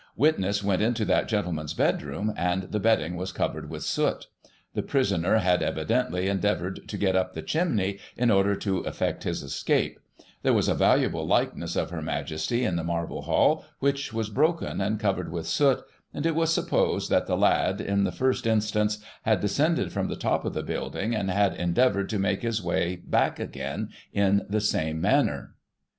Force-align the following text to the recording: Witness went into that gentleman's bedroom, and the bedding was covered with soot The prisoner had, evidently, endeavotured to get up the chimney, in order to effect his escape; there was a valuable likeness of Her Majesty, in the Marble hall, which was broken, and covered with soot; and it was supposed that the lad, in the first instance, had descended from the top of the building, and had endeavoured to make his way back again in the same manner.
Witness 0.15 0.63
went 0.63 0.81
into 0.81 1.05
that 1.05 1.27
gentleman's 1.27 1.75
bedroom, 1.75 2.33
and 2.35 2.63
the 2.71 2.79
bedding 2.79 3.15
was 3.15 3.31
covered 3.31 3.69
with 3.69 3.83
soot 3.83 4.25
The 4.73 4.81
prisoner 4.81 5.37
had, 5.37 5.61
evidently, 5.61 6.27
endeavotured 6.27 6.87
to 6.87 6.97
get 6.97 7.15
up 7.15 7.35
the 7.35 7.43
chimney, 7.43 7.99
in 8.17 8.31
order 8.31 8.55
to 8.55 8.79
effect 8.79 9.25
his 9.25 9.43
escape; 9.43 9.99
there 10.41 10.53
was 10.55 10.67
a 10.67 10.73
valuable 10.73 11.27
likeness 11.27 11.75
of 11.75 11.91
Her 11.91 12.01
Majesty, 12.01 12.63
in 12.65 12.77
the 12.77 12.83
Marble 12.83 13.21
hall, 13.21 13.63
which 13.77 14.11
was 14.11 14.31
broken, 14.31 14.81
and 14.81 14.99
covered 14.99 15.31
with 15.31 15.45
soot; 15.45 15.83
and 16.15 16.25
it 16.25 16.33
was 16.33 16.51
supposed 16.51 17.11
that 17.11 17.27
the 17.27 17.37
lad, 17.37 17.79
in 17.79 18.03
the 18.03 18.11
first 18.11 18.47
instance, 18.47 19.03
had 19.21 19.39
descended 19.39 19.93
from 19.93 20.07
the 20.07 20.15
top 20.15 20.45
of 20.45 20.55
the 20.55 20.63
building, 20.63 21.13
and 21.15 21.29
had 21.29 21.53
endeavoured 21.53 22.09
to 22.09 22.17
make 22.17 22.41
his 22.41 22.59
way 22.63 22.95
back 22.95 23.37
again 23.39 23.89
in 24.11 24.47
the 24.49 24.61
same 24.61 24.99
manner. 24.99 25.53